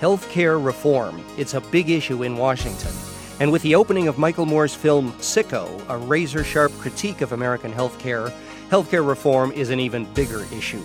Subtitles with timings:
[0.00, 1.24] Healthcare reform.
[1.38, 2.92] It's a big issue in Washington.
[3.40, 7.72] And with the opening of Michael Moore's film Sicko, a razor sharp critique of American
[7.72, 8.30] healthcare,
[8.68, 10.82] healthcare reform is an even bigger issue.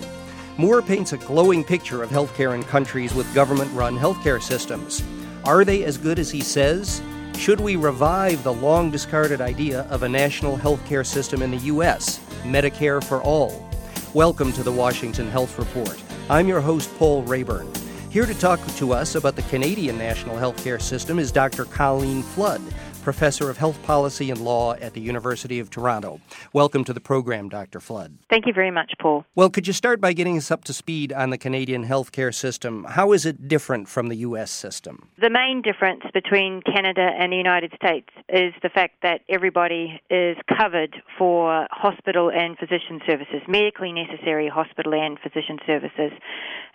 [0.56, 5.04] Moore paints a glowing picture of healthcare in countries with government run healthcare systems.
[5.44, 7.02] Are they as good as he says?
[7.36, 12.18] Should we revive the long discarded idea of a national healthcare system in the U.S.,
[12.44, 13.68] Medicare for all?
[14.14, 16.02] Welcome to the Washington Health Report.
[16.30, 17.81] I'm your host, Paul Raeburn.
[18.12, 21.64] Here to talk to us about the Canadian national healthcare system is Dr.
[21.64, 22.60] Colleen Flood,
[23.02, 26.20] professor of health policy and law at the University of Toronto.
[26.52, 27.80] Welcome to the program, Dr.
[27.80, 28.16] Flood.
[28.30, 29.24] Thank you very much, Paul.
[29.34, 32.84] Well, could you start by getting us up to speed on the Canadian healthcare system?
[32.84, 34.50] How is it different from the U.S.
[34.50, 35.08] system?
[35.18, 40.36] The main difference between Canada and the United States is the fact that everybody is
[40.56, 46.12] covered for hospital and physician services, medically necessary hospital and physician services,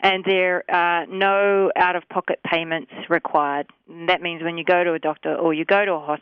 [0.02, 3.68] and there are no out of pocket payments required.
[4.08, 6.17] That means when you go to a doctor or you go to a hospital,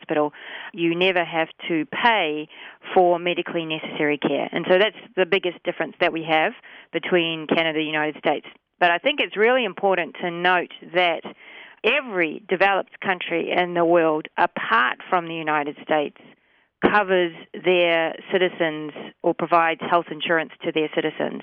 [0.72, 2.48] you never have to pay
[2.94, 4.48] for medically necessary care.
[4.52, 6.52] And so that's the biggest difference that we have
[6.92, 8.46] between Canada and the United States.
[8.78, 11.22] But I think it's really important to note that
[11.84, 16.18] every developed country in the world, apart from the United States,
[16.84, 17.32] covers
[17.64, 21.42] their citizens or provides health insurance to their citizens.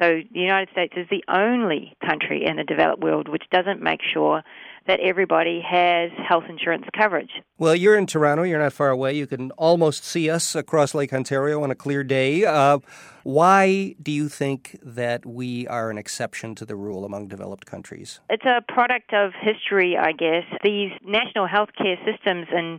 [0.00, 4.00] So the United States is the only country in the developed world which doesn't make
[4.02, 4.42] sure
[4.88, 7.30] that everybody has health insurance coverage.
[7.58, 8.42] Well, you're in Toronto.
[8.42, 9.12] You're not far away.
[9.12, 12.44] You can almost see us across Lake Ontario on a clear day.
[12.44, 12.78] Uh,
[13.28, 18.20] why do you think that we are an exception to the rule among developed countries?
[18.30, 20.44] It's a product of history, I guess.
[20.64, 22.78] These national healthcare systems in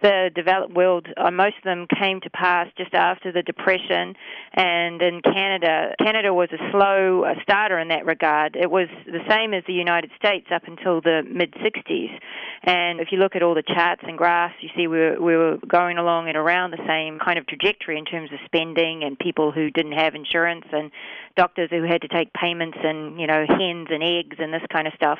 [0.00, 4.14] the developed world, uh, most of them came to pass just after the Depression.
[4.54, 8.56] And in Canada, Canada was a slow uh, starter in that regard.
[8.56, 12.18] It was the same as the United States up until the mid 60s.
[12.62, 15.36] And if you look at all the charts and graphs, you see we were, we
[15.36, 19.18] were going along at around the same kind of trajectory in terms of spending and
[19.18, 20.90] people who didn't have insurance and
[21.36, 24.86] doctors who had to take payments and, you know, hens and eggs and this kind
[24.86, 25.18] of stuff.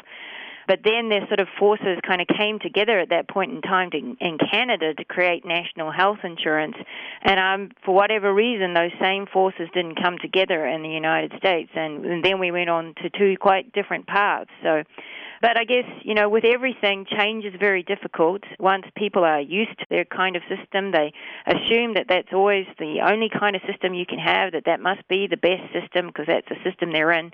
[0.68, 3.90] But then their sort of forces kind of came together at that point in time
[3.90, 6.76] to, in Canada to create national health insurance.
[7.22, 11.70] And um, for whatever reason, those same forces didn't come together in the United States.
[11.74, 14.50] And, and then we went on to two quite different paths.
[14.62, 14.84] So
[15.40, 18.42] but I guess, you know, with everything, change is very difficult.
[18.58, 21.12] Once people are used to their kind of system, they
[21.46, 25.06] assume that that's always the only kind of system you can have, that that must
[25.08, 27.30] be the best system because that's the system they're in.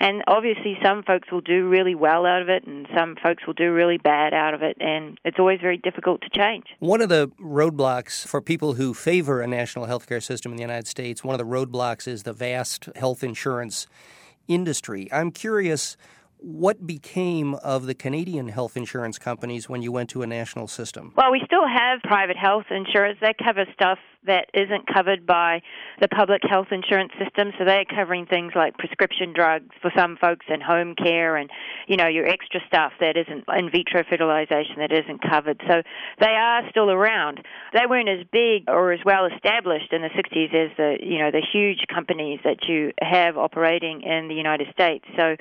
[0.00, 3.54] And obviously, some folks will do really well out of it, and some folks will
[3.54, 6.66] do really bad out of it, and it's always very difficult to change.
[6.78, 10.62] One of the roadblocks for people who favor a national health care system in the
[10.62, 13.88] United States, one of the roadblocks is the vast health insurance
[14.46, 15.08] industry.
[15.12, 15.96] I'm curious
[16.40, 21.12] what became of the Canadian health insurance companies when you went to a national system?
[21.16, 23.18] Well, we still have private health insurance.
[23.20, 25.62] They cover stuff that isn't covered by
[26.00, 27.52] the public health insurance system.
[27.58, 31.50] So they're covering things like prescription drugs for some folks and home care and,
[31.86, 35.60] you know, your extra stuff that isn't in vitro fertilization that isn't covered.
[35.66, 35.82] So
[36.20, 37.40] they are still around.
[37.72, 41.30] They weren't as big or as well established in the 60s as the, you know,
[41.30, 45.04] the huge companies that you have operating in the United States.
[45.16, 45.36] So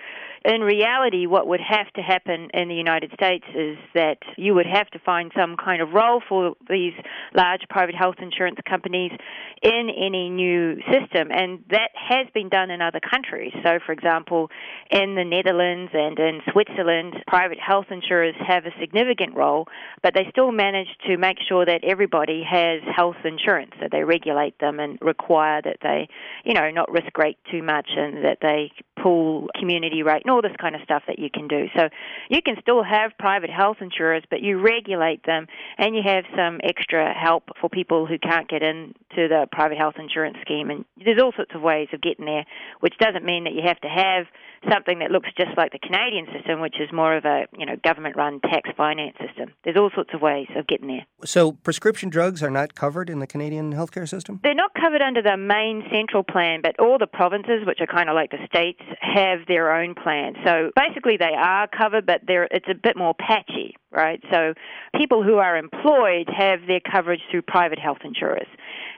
[0.48, 4.66] in reality, what would have to happen in the United States is that you would
[4.66, 6.94] have to find some kind of role for these
[7.36, 9.12] large private health insurance companies
[9.62, 13.52] in any new system, and that has been done in other countries.
[13.62, 14.50] So, for example,
[14.90, 19.66] in the Netherlands and in Switzerland, private health insurers have a significant role,
[20.02, 24.58] but they still manage to make sure that everybody has health insurance, that they regulate
[24.60, 26.08] them and require that they,
[26.46, 28.72] you know, not risk rate too much and that they
[29.02, 31.66] pool community rate and all this kind of stuff that you can do.
[31.76, 31.90] So
[32.30, 36.60] you can still have private health insurers, but you regulate them and you have some
[36.64, 40.70] extra help for people who can't get into the private health insurance scheme.
[40.70, 42.46] And there's all sorts of ways of getting there,
[42.82, 44.26] which doesn't mean that you have to have
[44.72, 47.76] something that looks just like the Canadian system, which is more of a you know
[47.84, 49.54] government-run tax finance system.
[49.64, 51.06] There's all sorts of ways of getting there.
[51.26, 54.40] So prescription drugs are not covered in the Canadian healthcare system.
[54.44, 58.10] They're not covered under the main central plan, but all the provinces, which are kind
[58.10, 60.17] of like the states, have their own plan.
[60.46, 64.22] So basically, they are covered, but it's a bit more patchy, right?
[64.32, 64.54] So
[64.96, 68.48] people who are employed have their coverage through private health insurers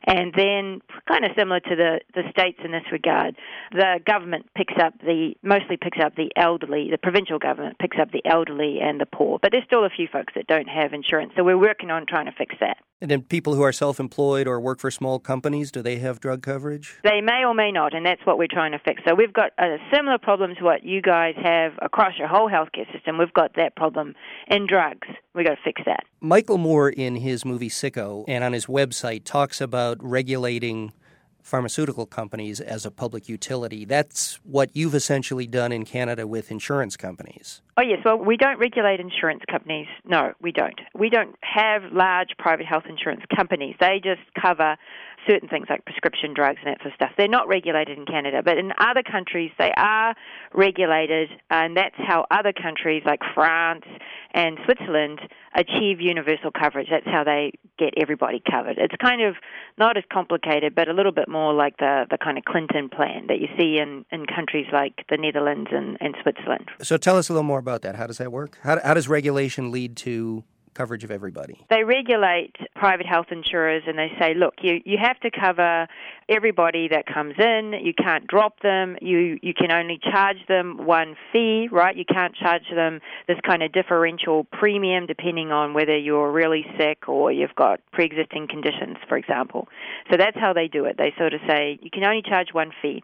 [0.05, 3.35] And then, kind of similar to the, the states in this regard,
[3.71, 8.11] the government picks up the, mostly picks up the elderly, the provincial government picks up
[8.11, 9.39] the elderly and the poor.
[9.41, 11.33] But there's still a few folks that don't have insurance.
[11.35, 12.77] So we're working on trying to fix that.
[13.01, 16.19] And then people who are self employed or work for small companies, do they have
[16.19, 16.99] drug coverage?
[17.03, 19.01] They may or may not, and that's what we're trying to fix.
[19.07, 22.91] So we've got a similar problem to what you guys have across your whole healthcare
[22.91, 23.17] system.
[23.17, 24.15] We've got that problem
[24.47, 25.07] in drugs.
[25.33, 26.03] We've got to fix that.
[26.19, 30.93] Michael Moore, in his movie Sicko and on his website, talks about regulating
[31.41, 33.83] pharmaceutical companies as a public utility.
[33.85, 37.61] That's what you've essentially done in Canada with insurance companies.
[37.77, 37.99] Oh, yes.
[38.05, 39.87] Well, we don't regulate insurance companies.
[40.05, 40.79] No, we don't.
[40.93, 43.75] We don't have large private health insurance companies.
[43.79, 44.77] They just cover
[45.27, 47.11] certain things like prescription drugs and that sort of stuff.
[47.17, 50.15] They're not regulated in Canada, but in other countries they are
[50.53, 53.85] regulated, and that's how other countries like France
[54.33, 55.19] and Switzerland
[55.55, 56.87] achieve universal coverage.
[56.89, 58.77] That's how they get everybody covered.
[58.77, 59.35] It's kind of
[59.77, 63.27] not as complicated, but a little bit more like the, the kind of Clinton plan
[63.27, 66.69] that you see in, in countries like the Netherlands and, and Switzerland.
[66.81, 67.95] So tell us a little more about that.
[67.95, 68.59] How does that work?
[68.61, 70.43] How, how does regulation lead to
[70.73, 71.65] coverage of everybody?
[71.69, 75.87] They regulate private health insurers and they say, look, you, you have to cover
[76.27, 77.73] everybody that comes in.
[77.81, 78.97] You can't drop them.
[79.01, 81.95] You, you can only charge them one fee, right?
[81.95, 87.07] You can't charge them this kind of differential premium depending on whether you're really sick
[87.09, 89.67] or you've got pre existing conditions, for example.
[90.11, 90.97] So that's how they do it.
[90.97, 93.03] They sort of say, you can only charge one fee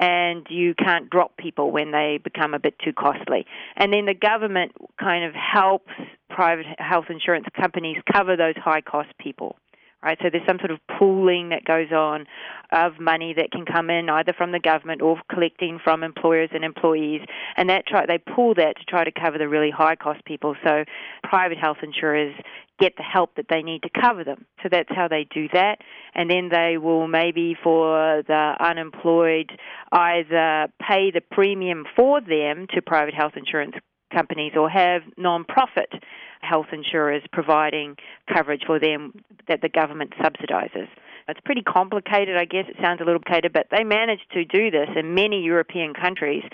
[0.00, 3.46] and you can't drop people when they become a bit too costly.
[3.76, 5.92] And then the government kind of helps
[6.30, 9.56] private health insurance companies cover those high cost people.
[10.02, 12.26] Right, so there's some sort of pooling that goes on
[12.72, 16.64] of money that can come in either from the government or collecting from employers and
[16.64, 17.20] employees,
[17.56, 20.54] and that try, they pull that to try to cover the really high cost people.
[20.64, 20.84] So
[21.22, 22.34] private health insurers
[22.78, 24.46] get the help that they need to cover them.
[24.62, 25.78] So that's how they do that.
[26.14, 29.52] And then they will maybe for the unemployed
[29.92, 33.74] either pay the premium for them to private health insurance
[34.12, 35.92] companies or have non-profit
[36.40, 37.96] health insurers providing
[38.32, 39.12] coverage for them
[39.46, 40.88] that the government subsidises.
[41.28, 42.66] It's pretty complicated, I guess.
[42.68, 46.44] It sounds a little complicated, but they managed to do this in many European countries.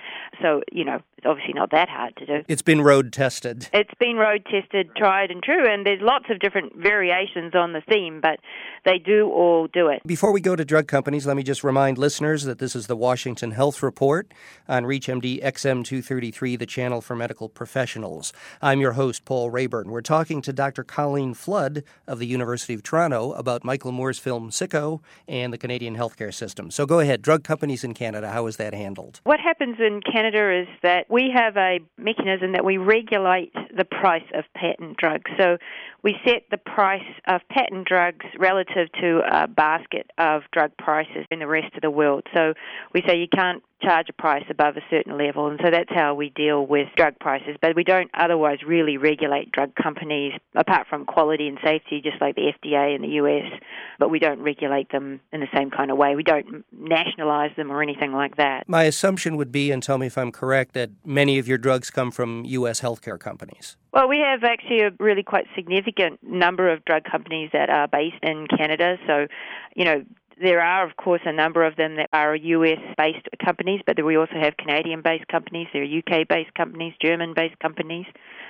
[0.43, 2.45] So, you know, it's obviously not that hard to do.
[2.47, 3.69] It's been road tested.
[3.73, 7.81] It's been road tested, tried and true, and there's lots of different variations on the
[7.81, 8.39] theme, but
[8.85, 10.03] they do all do it.
[10.07, 12.97] Before we go to drug companies, let me just remind listeners that this is the
[12.97, 14.31] Washington Health Report
[14.69, 18.35] on ReachMD XM233, the channel for medical professionals.
[18.61, 19.91] I'm your host, Paul Raeburn.
[19.91, 20.85] We're talking to Dr.
[20.85, 25.97] Colleen Flood of the University of Toronto about Michael Moore's film Sicko and the Canadian
[25.97, 26.71] healthcare system.
[26.71, 29.21] So go ahead, drug companies in Canada, how is that handled?
[29.25, 34.25] What happens in Canada is that we have a mechanism that we regulate the price
[34.35, 35.31] of patent drugs.
[35.39, 35.59] So
[36.07, 41.41] we set the price of patent drugs relative to a basket of drug prices in
[41.41, 42.23] the rest of the world.
[42.33, 42.55] So
[42.95, 46.15] we say you can't charge a price above a certain level, and so that's how
[46.15, 47.57] we deal with drug prices.
[47.61, 52.37] But we don't otherwise really regulate drug companies apart from quality and safety, just like
[52.37, 53.61] the FDA in the US.
[53.99, 56.15] But we don't regulate them in the same kind of way.
[56.15, 58.69] We don't nationalize them or anything like that.
[58.69, 61.91] My assumption would be, and tell me if I'm correct, that many of your drugs
[61.91, 62.81] come from U.S.
[62.81, 63.77] healthcare companies.
[63.97, 68.23] Well, we have actually a really quite significant number of drug companies that are based
[68.23, 68.99] in Canada.
[69.07, 69.27] So,
[69.75, 70.05] you know,
[70.39, 74.19] there are, of course, a number of them that are US based companies, but we
[74.19, 78.05] also have Canadian based companies, there are UK based companies, German based companies.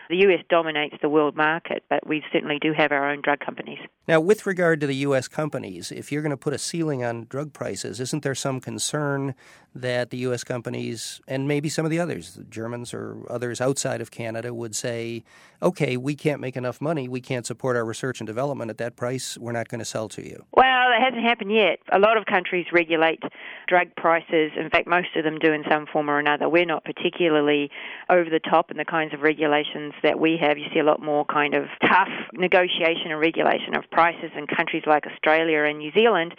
[0.08, 3.78] The US dominates the world market, but we certainly do have our own drug companies.
[4.08, 7.26] Now, with regard to the US companies, if you're going to put a ceiling on
[7.28, 9.37] drug prices, isn't there some concern
[9.81, 14.00] that the US companies, and maybe some of the others, the Germans or others outside
[14.00, 15.25] of Canada, would say,
[15.62, 18.97] okay, we can't make enough money, we can't support our research and development at that
[18.97, 20.45] price, we're not going to sell to you?
[20.52, 21.78] Well, it hasn't happened yet.
[21.92, 23.23] A lot of countries regulate
[23.68, 24.52] drug prices.
[24.59, 26.49] In fact, most of them do in some form or another.
[26.49, 27.71] We're not particularly
[28.09, 30.59] over the top in the kinds of regulations that we have.
[30.59, 34.85] You see a lot more kind of tough negotiation and regulation of prices in countries
[34.87, 36.35] like Australia and New Zealand.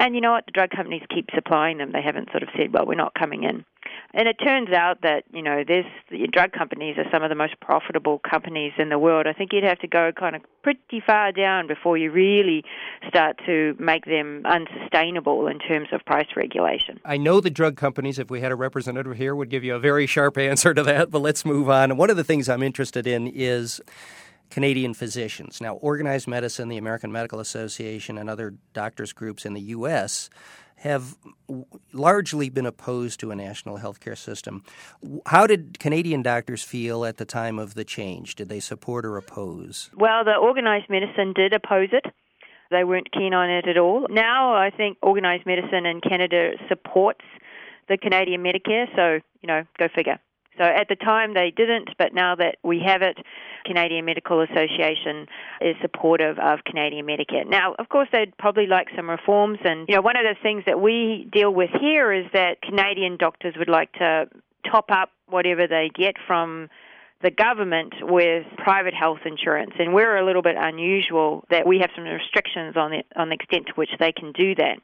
[0.00, 0.46] And you know what?
[0.46, 1.92] The drug companies keep supplying them.
[1.92, 3.66] They haven't sort of said, well, we're not coming in.
[4.14, 7.34] And it turns out that, you know, there's the drug companies are some of the
[7.34, 9.26] most profitable companies in the world.
[9.26, 12.64] I think you'd have to go kind of pretty far down before you really
[13.08, 16.98] start to make them unsustainable in terms of price regulation.
[17.04, 19.78] I know the drug companies, if we had a representative here, would give you a
[19.78, 21.98] very sharp answer to that, but let's move on.
[21.98, 23.82] One of the things I'm interested in is
[24.50, 25.60] Canadian physicians.
[25.60, 30.28] Now, organized medicine, the American Medical Association, and other doctors' groups in the U.S
[30.80, 31.18] have
[31.92, 34.64] largely been opposed to a national healthcare system.
[35.26, 38.34] How did Canadian doctors feel at the time of the change?
[38.34, 39.90] Did they support or oppose?
[39.94, 42.06] Well, the organized medicine did oppose it.
[42.70, 44.06] They weren't keen on it at all.
[44.08, 47.24] Now I think organised medicine in Canada supports
[47.88, 50.18] the Canadian Medicare, so, you know, go figure.
[50.58, 53.18] So at the time they didn't, but now that we have it,
[53.64, 55.26] Canadian Medical Association
[55.60, 57.48] is supportive of Canadian Medicare.
[57.48, 60.64] Now, of course, they'd probably like some reforms, and you know, one of the things
[60.66, 64.28] that we deal with here is that Canadian doctors would like to
[64.70, 66.68] top up whatever they get from
[67.22, 71.90] the government with private health insurance, and we're a little bit unusual that we have
[71.94, 74.78] some restrictions on the on the extent to which they can do that.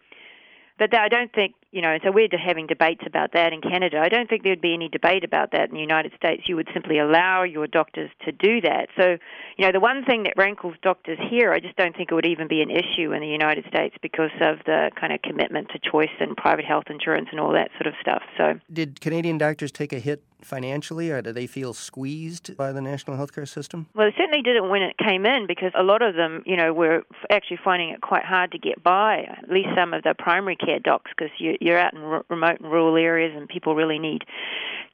[0.78, 3.98] But I don't think, you know, so we're having debates about that in Canada.
[3.98, 6.48] I don't think there'd be any debate about that in the United States.
[6.48, 8.88] You would simply allow your doctors to do that.
[8.98, 9.16] So,
[9.56, 12.26] you know, the one thing that rankles doctors here, I just don't think it would
[12.26, 15.78] even be an issue in the United States because of the kind of commitment to
[15.78, 18.22] choice and private health insurance and all that sort of stuff.
[18.36, 22.80] So, did Canadian doctors take a hit financially, or do they feel squeezed by the
[22.80, 23.86] national healthcare system?
[23.94, 26.72] Well, they certainly didn't when it came in because a lot of them, you know,
[26.72, 29.26] were actually finding it quite hard to get by.
[29.42, 32.70] At least some of the primary care docs, because you, you're out in remote and
[32.70, 34.22] rural areas, and people really need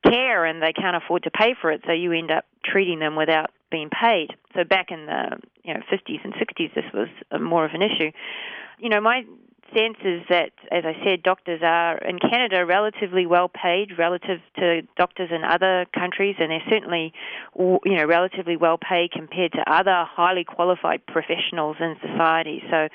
[0.04, 3.16] care, and they can't afford to pay for it, so you end up treating them
[3.16, 4.30] without being paid.
[4.54, 7.82] So back in the you know 50s and 60s, this was uh, more of an
[7.82, 8.10] issue.
[8.78, 9.24] You know, my
[9.74, 14.82] sense is that, as I said, doctors are in Canada relatively well paid relative to
[14.96, 17.12] doctors in other countries, and they're certainly,
[17.58, 22.62] you know, relatively well paid compared to other highly qualified professionals in society.
[22.70, 22.88] So,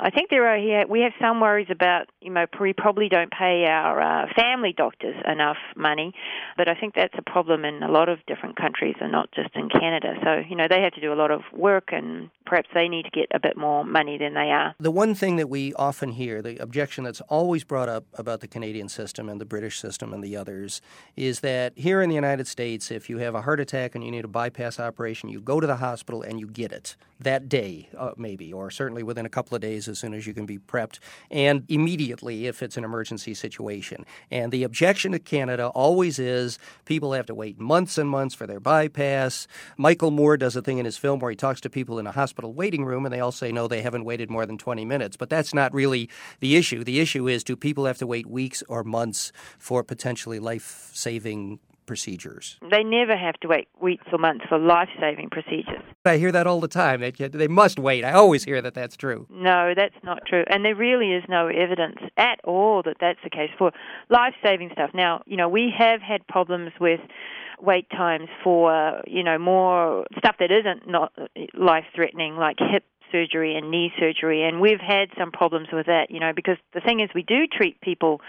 [0.00, 3.30] I think there are here we have some worries about you know we probably don't
[3.30, 6.12] pay our uh, family doctors enough money,
[6.56, 9.50] but I think that's a problem in a lot of different countries and not just
[9.54, 10.14] in Canada.
[10.22, 13.04] So you know they have to do a lot of work and perhaps they need
[13.04, 14.74] to get a bit more money than they are.
[14.78, 18.48] The one thing that we often hear, the objection that's always brought up about the
[18.48, 20.80] Canadian system and the British system and the others,
[21.16, 24.10] is that here in the United States, if you have a heart attack and you
[24.10, 27.88] need a bypass operation, you go to the hospital and you get it that day,
[27.96, 30.58] uh, maybe, or certainly within a couple of days as soon as you can be
[30.58, 30.98] prepped,
[31.30, 34.04] and immediately if it's an emergency situation.
[34.30, 38.46] And the objection to Canada always is people have to wait months and months for
[38.46, 39.46] their bypass.
[39.76, 42.12] Michael Moore does a thing in his film where he talks to people in a
[42.12, 45.16] hospital waiting room, and they all say, no, they haven't waited more than 20 minutes.
[45.16, 46.84] But that's not really the issue.
[46.84, 51.60] The issue is do people have to wait weeks or months for potentially life saving
[51.86, 52.58] procedures.
[52.70, 55.82] They never have to wait weeks or months for life saving procedures.
[56.04, 57.00] I hear that all the time.
[57.00, 58.04] They, they must wait.
[58.04, 59.26] I always hear that that's true.
[59.30, 60.44] No, that's not true.
[60.48, 63.72] And there really is no evidence at all that that's the case for
[64.08, 64.90] life saving stuff.
[64.94, 67.00] Now, you know, we have had problems with
[67.60, 71.12] wait times for, you know, more stuff that isn't not
[71.54, 74.42] life threatening, like hip surgery and knee surgery.
[74.42, 77.46] And we've had some problems with that, you know, because the thing is, we do
[77.46, 78.20] treat people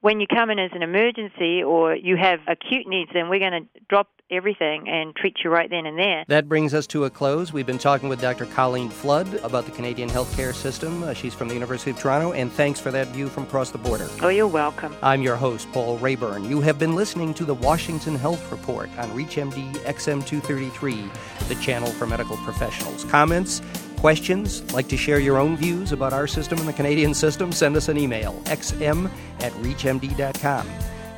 [0.00, 3.64] when you come in as an emergency or you have acute needs, then we're going
[3.64, 6.24] to drop everything and treat you right then and there.
[6.28, 7.52] That brings us to a close.
[7.52, 8.46] We've been talking with Dr.
[8.46, 11.02] Colleen Flood about the Canadian healthcare system.
[11.02, 13.78] Uh, she's from the University of Toronto, and thanks for that view from across the
[13.78, 14.08] border.
[14.22, 14.96] Oh, you're welcome.
[15.02, 16.44] I'm your host, Paul Raeburn.
[16.48, 22.06] You have been listening to the Washington Health Report on ReachMD XM233, the channel for
[22.06, 23.04] medical professionals.
[23.04, 23.62] Comments?
[23.96, 27.76] Questions, like to share your own views about our system and the Canadian system, send
[27.76, 29.10] us an email, xm
[29.40, 30.66] at reachmd.com.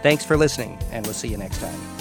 [0.03, 1.98] Thanks for listening, and we'll see you next time.